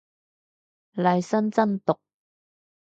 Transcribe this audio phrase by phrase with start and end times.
[0.93, 1.99] 利申真毒